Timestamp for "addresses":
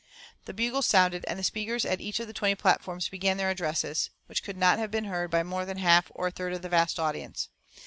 3.51-4.09